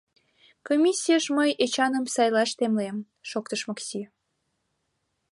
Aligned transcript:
—Комиссийыш 0.67 1.25
мый 1.37 1.49
Эчаным 1.63 2.05
сайлаш 2.13 2.51
темлем!— 2.57 2.97
шоктыш 3.29 3.61
Макси. 3.67 4.01